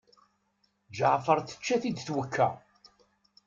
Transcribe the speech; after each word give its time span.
Ǧeɛfer 0.97 1.39
tečča-t-id 1.41 1.97
twekka. 2.07 2.47